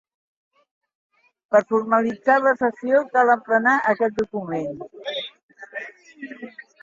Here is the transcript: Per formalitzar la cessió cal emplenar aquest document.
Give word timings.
Per 1.55 1.59
formalitzar 1.73 2.37
la 2.45 2.53
cessió 2.61 3.03
cal 3.13 3.33
emplenar 3.35 3.75
aquest 3.93 4.17
document. 4.23 4.83